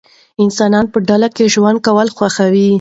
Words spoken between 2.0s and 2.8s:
خوښوي.